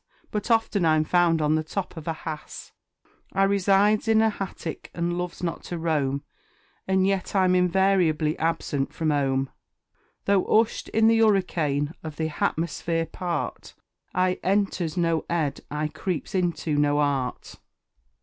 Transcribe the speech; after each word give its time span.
But 0.31 0.49
often 0.49 0.83
I'm 0.83 1.03
found 1.03 1.43
on 1.43 1.53
the 1.53 1.63
top 1.63 1.95
of 1.95 2.07
a 2.07 2.13
Hass. 2.25 2.71
I 3.33 3.43
resides 3.43 4.07
in 4.07 4.19
a 4.23 4.31
Hattic, 4.31 4.89
and 4.95 5.15
loves 5.15 5.43
not 5.43 5.61
to 5.65 5.77
roam, 5.77 6.23
And 6.87 7.05
yet 7.05 7.35
I'm 7.35 7.53
invariably 7.53 8.35
absent 8.39 8.95
from 8.95 9.11
'Ome. 9.11 9.51
Though 10.25 10.43
'ushed 10.47 10.89
in 10.89 11.07
the 11.07 11.19
'Urricane, 11.19 11.93
of 12.03 12.15
the 12.15 12.29
Hatmosphere 12.29 13.11
part, 13.11 13.75
I 14.11 14.39
enters 14.41 14.97
no 14.97 15.23
'Ed, 15.29 15.61
I 15.69 15.87
creeps 15.87 16.33
into 16.33 16.77
no 16.77 16.97
'Art. 16.97 17.57